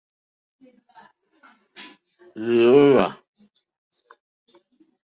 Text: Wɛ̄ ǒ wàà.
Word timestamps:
Wɛ̄ 2.43 2.65
ǒ 2.79 2.83
wàà. 2.93 3.05